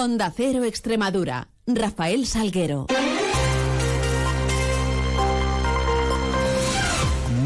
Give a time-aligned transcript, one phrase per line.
[0.00, 1.48] Onda Cero Extremadura.
[1.66, 2.86] Rafael Salguero.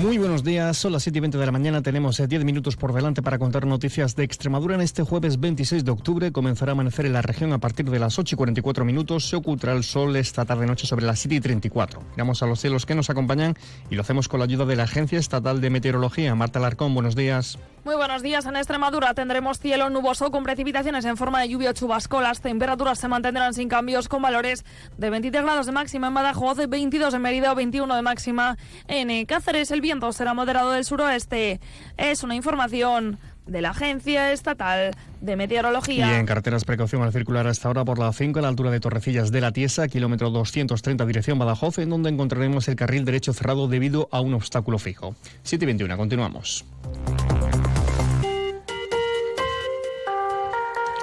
[0.00, 2.74] Muy buenos días, son las 7 y 20 de la mañana, tenemos 10 eh, minutos
[2.74, 4.74] por delante para contar noticias de Extremadura.
[4.74, 7.98] En este jueves 26 de octubre comenzará a amanecer en la región a partir de
[7.98, 11.40] las 8 y 44 minutos, se ocultará el sol esta tarde-noche sobre las 7 y
[11.40, 12.00] 34.
[12.12, 13.58] Miramos a los cielos que nos acompañan
[13.90, 16.34] y lo hacemos con la ayuda de la Agencia Estatal de Meteorología.
[16.34, 17.58] Marta Larcón, buenos días.
[17.84, 18.44] Muy buenos días.
[18.46, 22.20] En Extremadura tendremos cielo nuboso con precipitaciones en forma de lluvia o chubasco.
[22.20, 24.64] Las temperaturas se mantendrán sin cambios con valores
[24.96, 28.56] de 23 grados de máxima en Badajoz, 22 en Mérida o 21 de máxima
[28.86, 29.70] en Cáceres.
[29.70, 31.60] El viento será moderado del suroeste.
[31.96, 36.12] Es una información de la Agencia Estatal de Meteorología.
[36.12, 38.78] Y en carreteras precaución al circular hasta ahora por la 5 a la altura de
[38.78, 43.66] Torrecillas de la Tiesa, kilómetro 230 dirección Badajoz, en donde encontraremos el carril derecho cerrado
[43.66, 45.16] debido a un obstáculo fijo.
[45.42, 46.64] 7 y 21, continuamos.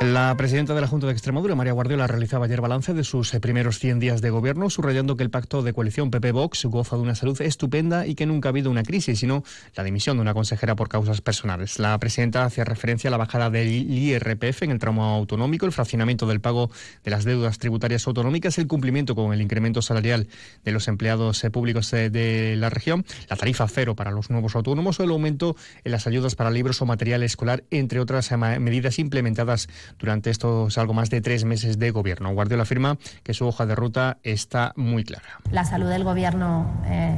[0.01, 3.39] La presidenta de la Junta de Extremadura, María Guardiola, realizaba ayer balance de sus eh,
[3.39, 7.15] primeros 100 días de gobierno, subrayando que el pacto de coalición PP-Vox goza de una
[7.15, 9.43] salud estupenda y que nunca ha habido una crisis, sino
[9.75, 11.79] la dimisión de una consejera por causas personales.
[11.79, 16.27] La presidenta hacía referencia a la bajada del IRPF en el tramo autonómico, el fraccionamiento
[16.27, 16.69] del pago
[17.03, 20.27] de las deudas tributarias autonómicas, el cumplimiento con el incremento salarial
[20.63, 24.55] de los empleados eh, públicos eh, de la región, la tarifa cero para los nuevos
[24.55, 28.99] autónomos o el aumento en las ayudas para libros o material escolar, entre otras medidas
[28.99, 29.67] implementadas
[29.99, 32.33] durante estos algo más de tres meses de gobierno.
[32.33, 35.27] Guardiola afirma que su hoja de ruta está muy clara.
[35.51, 37.15] La salud del gobierno eh,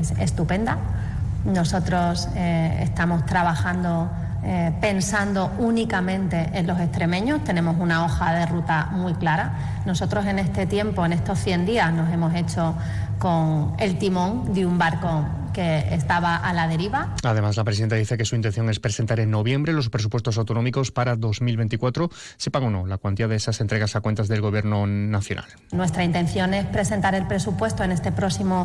[0.00, 0.78] es estupenda.
[1.44, 4.10] Nosotros eh, estamos trabajando
[4.44, 7.44] eh, pensando únicamente en los extremeños.
[7.44, 9.82] Tenemos una hoja de ruta muy clara.
[9.86, 12.74] Nosotros en este tiempo, en estos 100 días, nos hemos hecho
[13.20, 17.14] con el timón de un barco que estaba a la deriva.
[17.22, 21.16] Además, la presidenta dice que su intención es presentar en noviembre los presupuestos autonómicos para
[21.16, 25.46] 2024, sepan o no la cuantía de esas entregas a cuentas del Gobierno nacional.
[25.72, 28.64] Nuestra intención es presentar el presupuesto en este próximo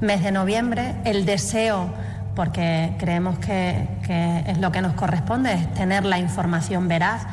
[0.00, 0.96] mes de noviembre.
[1.04, 1.92] El deseo
[2.34, 7.26] porque creemos que, que, es lo que nos corresponde, es tener la información veraz.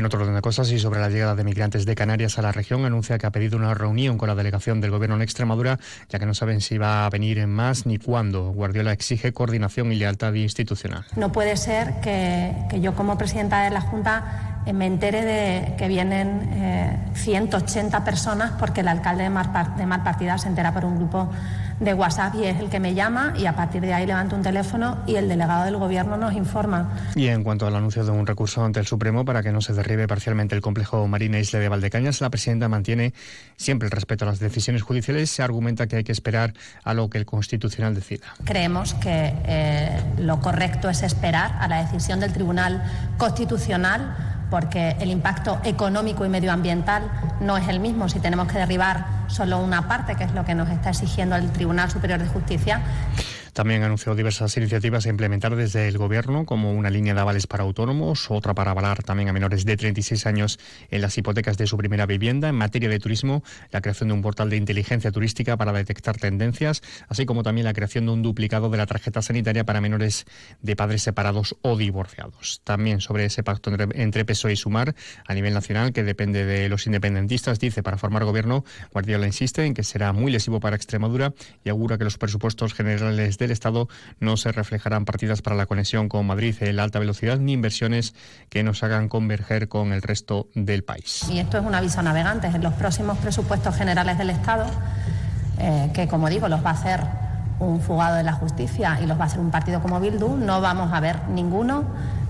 [0.00, 2.52] En otro orden de cosas y sobre la llegada de migrantes de Canarias a la
[2.52, 5.78] región, anuncia que ha pedido una reunión con la delegación del Gobierno en Extremadura,
[6.08, 8.50] ya que no saben si va a venir en más ni cuándo.
[8.50, 11.04] Guardiola exige coordinación y lealtad institucional.
[11.16, 15.86] No puede ser que, yo como presidenta de la Junta eh, me entere de que
[15.86, 20.96] vienen eh, 180 personas porque el alcalde de, Mar, de Malpartida se entera por un
[20.96, 21.30] grupo
[21.80, 24.42] de WhatsApp y es el que me llama y a partir de ahí levanto un
[24.42, 27.10] teléfono y el delegado del gobierno nos informa.
[27.14, 29.72] Y en cuanto al anuncio de un recurso ante el Supremo para que no se
[29.72, 33.14] derribe parcialmente el complejo marina Isla de Valdecañas, la presidenta mantiene
[33.56, 35.30] siempre el respeto a las decisiones judiciales.
[35.30, 36.52] Se argumenta que hay que esperar
[36.84, 38.26] a lo que el Constitucional decida.
[38.44, 42.82] Creemos que eh, lo correcto es esperar a la decisión del Tribunal
[43.16, 49.06] Constitucional porque el impacto económico y medioambiental no es el mismo si tenemos que derribar
[49.28, 52.80] solo una parte, que es lo que nos está exigiendo el Tribunal Superior de Justicia.
[53.60, 57.62] También anunció diversas iniciativas a implementar desde el Gobierno, como una línea de avales para
[57.62, 60.58] autónomos, otra para avalar también a menores de 36 años
[60.90, 62.48] en las hipotecas de su primera vivienda.
[62.48, 66.80] En materia de turismo, la creación de un portal de inteligencia turística para detectar tendencias,
[67.10, 70.24] así como también la creación de un duplicado de la tarjeta sanitaria para menores
[70.62, 72.62] de padres separados o divorciados.
[72.64, 74.94] También sobre ese pacto entre, PSOE y Sumar
[75.26, 79.74] a nivel nacional, que depende de los independentistas, dice, para formar gobierno, Guardiola insiste en
[79.74, 83.88] que será muy lesivo para Extremadura y augura que los presupuestos generales Estado
[84.18, 88.14] no se reflejarán partidas para la conexión con Madrid en la alta velocidad ni inversiones
[88.48, 91.26] que nos hagan converger con el resto del país.
[91.30, 92.54] Y esto es un aviso a navegantes.
[92.54, 94.66] En los próximos presupuestos generales del Estado,
[95.58, 97.00] eh, que como digo, los va a hacer
[97.60, 100.60] un fugado de la justicia y los va a hacer un partido como Bildu, no
[100.60, 101.84] vamos a ver ninguno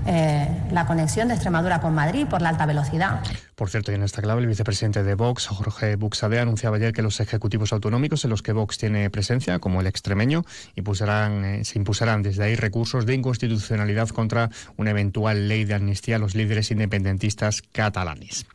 [0.07, 3.21] eh, la conexión de Extremadura con Madrid por la alta velocidad.
[3.55, 7.03] Por cierto, y en esta clave, el vicepresidente de Vox, Jorge Buxade, anunciaba ayer que
[7.03, 10.45] los ejecutivos autonómicos en los que Vox tiene presencia, como el extremeño,
[10.77, 16.17] impulsarán, eh, se impulsarán desde ahí recursos de inconstitucionalidad contra una eventual ley de amnistía
[16.17, 18.47] a los líderes independentistas catalanes.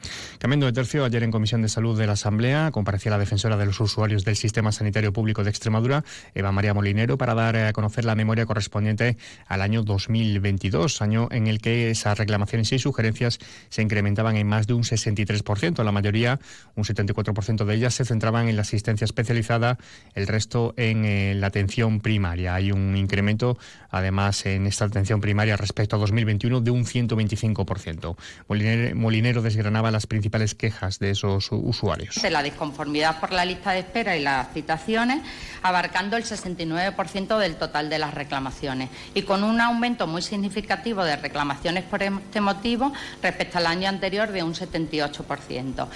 [0.46, 3.66] Cambiando de tercio, ayer en Comisión de Salud de la Asamblea comparecía la defensora de
[3.66, 6.04] los usuarios del Sistema Sanitario Público de Extremadura,
[6.36, 11.48] Eva María Molinero, para dar a conocer la memoria correspondiente al año 2022, año en
[11.48, 13.40] el que esas reclamaciones y sugerencias
[13.70, 15.84] se incrementaban en más de un 63%.
[15.84, 16.40] La mayoría,
[16.76, 19.80] un 74% de ellas, se centraban en la asistencia especializada,
[20.14, 22.54] el resto en eh, la atención primaria.
[22.54, 23.58] Hay un incremento,
[23.90, 28.16] además, en esta atención primaria respecto a 2021 de un 125%.
[28.48, 32.18] Molinero, Molinero desgranaba las principales principales quejas de esos usuarios.
[32.30, 35.22] La disconformidad por la lista de espera y las citaciones,
[35.62, 41.16] abarcando el 69% del total de las reclamaciones y con un aumento muy significativo de
[41.16, 42.92] reclamaciones por este motivo
[43.22, 45.88] respecto al año anterior de un 78%.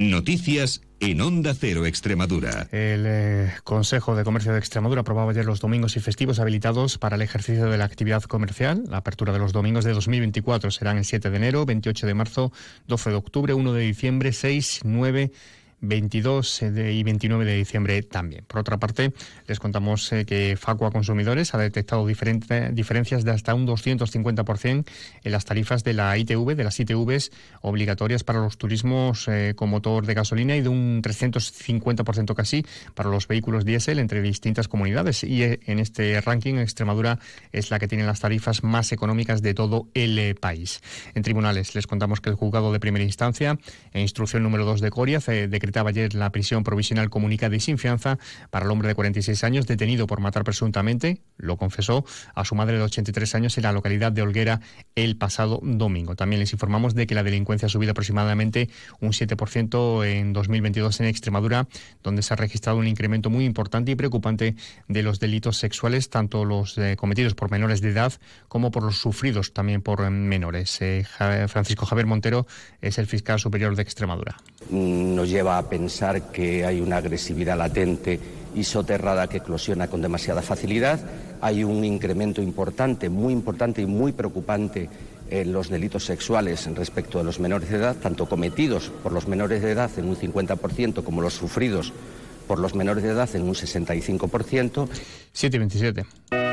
[0.00, 2.68] Noticias en Onda Cero Extremadura.
[2.72, 7.16] El eh, Consejo de Comercio de Extremadura aprobaba ayer los domingos y festivos habilitados para
[7.16, 8.82] el ejercicio de la actividad comercial.
[8.88, 12.50] La apertura de los domingos de 2024 serán el 7 de enero, 28 de marzo,
[12.86, 15.32] 12 de octubre, 1 de diciembre, 6, 9
[15.80, 18.44] 22 eh, y 29 de diciembre también.
[18.46, 19.12] Por otra parte,
[19.46, 24.84] les contamos eh, que Facua Consumidores ha detectado diferencias de hasta un 250%
[25.24, 27.30] en las tarifas de la ITV, de las ITVs
[27.62, 33.08] obligatorias para los turismos eh, con motor de gasolina y de un 350% casi para
[33.08, 35.24] los vehículos diésel entre distintas comunidades.
[35.24, 37.18] Y en este ranking, Extremadura
[37.52, 40.80] es la que tiene las tarifas más económicas de todo el país.
[41.14, 43.58] En tribunales les contamos que el juzgado de primera instancia,
[43.92, 48.18] en instrucción número 2 de Coria, decretó ayer la prisión provisional comunicada y sin fianza
[48.50, 52.76] para el hombre de 46 años detenido por matar presuntamente, lo confesó, a su madre
[52.76, 54.60] de 83 años en la localidad de Olguera
[54.94, 56.16] el pasado domingo.
[56.16, 58.68] También les informamos de que la delincuencia ha subido aproximadamente
[59.00, 61.68] un 7% en 2022 en Extremadura,
[62.02, 64.56] donde se ha registrado un incremento muy importante y preocupante
[64.88, 68.12] de los delitos sexuales, tanto los eh, cometidos por menores de edad
[68.48, 70.80] como por los sufridos también por eh, menores.
[70.80, 71.04] Eh,
[71.48, 72.46] Francisco Javier Montero
[72.80, 74.36] es el fiscal superior de Extremadura.
[74.68, 78.20] Nos lleva pensar que hay una agresividad latente
[78.54, 81.00] y soterrada que eclosiona con demasiada facilidad.
[81.40, 84.88] Hay un incremento importante, muy importante y muy preocupante
[85.30, 89.62] en los delitos sexuales respecto de los menores de edad, tanto cometidos por los menores
[89.62, 91.92] de edad en un 50% como los sufridos
[92.46, 94.88] por los menores de edad en un 65%.
[95.32, 96.49] 727.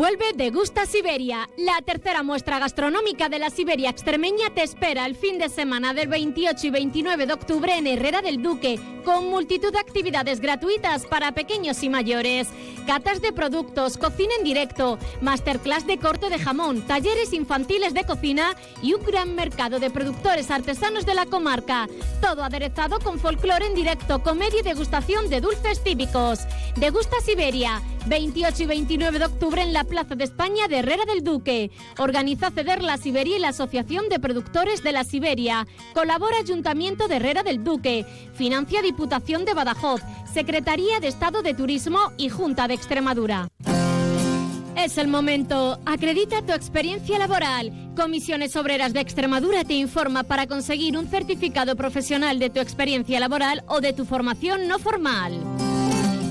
[0.00, 1.50] Vuelve Degusta Siberia.
[1.58, 6.08] La tercera muestra gastronómica de la Siberia extremeña te espera el fin de semana del
[6.08, 11.32] 28 y 29 de octubre en Herrera del Duque, con multitud de actividades gratuitas para
[11.32, 12.48] pequeños y mayores.
[12.86, 18.56] Catas de productos, cocina en directo, masterclass de corte de jamón, talleres infantiles de cocina
[18.82, 21.88] y un gran mercado de productores artesanos de la comarca.
[22.22, 26.40] Todo aderezado con folclore en directo, comedia y degustación de dulces típicos.
[26.76, 31.22] Degusta Siberia, 28 y 29 de octubre en la Plaza de España de Herrera del
[31.22, 31.70] Duque.
[31.98, 35.66] Organiza Ceder la Siberia y la Asociación de Productores de la Siberia.
[35.94, 38.06] Colabora Ayuntamiento de Herrera del Duque.
[38.34, 40.00] Financia Diputación de Badajoz.
[40.32, 43.48] Secretaría de Estado de Turismo y Junta de Extremadura.
[44.76, 45.78] Es el momento.
[45.84, 47.92] Acredita tu experiencia laboral.
[47.94, 53.62] Comisiones Obreras de Extremadura te informa para conseguir un certificado profesional de tu experiencia laboral
[53.66, 55.69] o de tu formación no formal.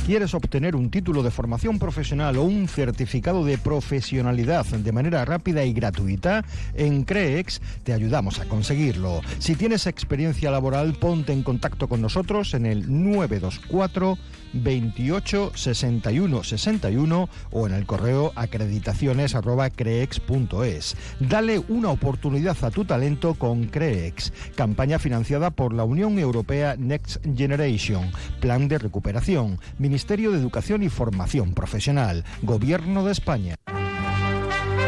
[0.05, 5.65] ¿Quieres obtener un título de formación profesional o un certificado de profesionalidad de manera rápida
[5.65, 6.45] y gratuita?
[6.75, 9.21] En CREEX te ayudamos a conseguirlo.
[9.39, 14.19] Si tienes experiencia laboral, ponte en contacto con nosotros en el 924
[14.55, 20.97] 28 61 61 o en el correo acreditaciones@creex.es.
[21.19, 27.17] Dale una oportunidad a tu talento con CREEX, campaña financiada por la Unión Europea Next
[27.35, 33.55] Generation, Plan de Recuperación, Ministerio de Educación y Formación Profesional, Gobierno de España.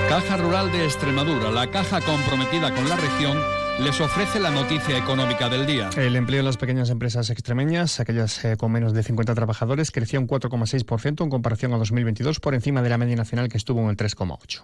[0.09, 3.37] Caja Rural de Extremadura, la caja comprometida con la región
[3.79, 5.89] les ofrece la noticia económica del día.
[5.97, 10.19] El empleo en las pequeñas empresas extremeñas, aquellas eh, con menos de 50 trabajadores, creció
[10.19, 13.89] un 4,6% en comparación a 2022, por encima de la media nacional que estuvo en
[13.89, 14.63] el 3,8%.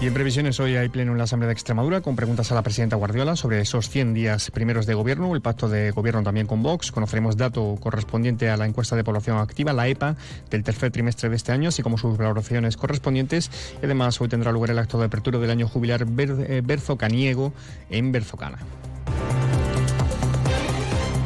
[0.00, 2.62] Y en previsiones, hoy hay pleno en la Asamblea de Extremadura con preguntas a la
[2.62, 6.62] presidenta Guardiola sobre esos 100 días primeros de gobierno, el pacto de gobierno también con
[6.62, 6.90] Vox.
[6.90, 10.16] Conoceremos dato correspondiente a la encuesta de población activa, la EPA,
[10.48, 13.50] del tercer trimestre de este año, así como sus valoraciones correspondientes.
[13.82, 17.52] Y además, hoy tendrá lugar el acto de apertura del año jubilar eh, Berzocaniego
[17.90, 18.56] en Berzocana.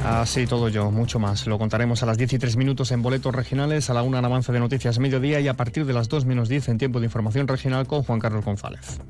[0.04, 1.46] Así todo yo, mucho más.
[1.46, 4.24] Lo contaremos a las 10 y 3 minutos en boletos regionales, a la 1 en
[4.26, 7.06] avance de noticias mediodía y a partir de las 2 menos 10 en tiempo de
[7.06, 9.00] información regional con Juan Carlos González.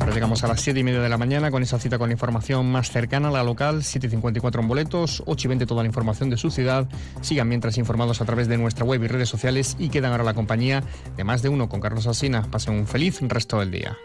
[0.00, 2.14] Ahora llegamos a las 7 y media de la mañana con esa cita con la
[2.14, 6.30] información más cercana a la local, 7.54 en boletos, 8 y 20 toda la información
[6.30, 6.88] de su ciudad.
[7.20, 10.34] Sigan mientras informados a través de nuestra web y redes sociales y quedan ahora la
[10.34, 10.82] compañía
[11.16, 12.42] de más de uno con Carlos Asina.
[12.50, 13.98] Pasen un feliz resto del día.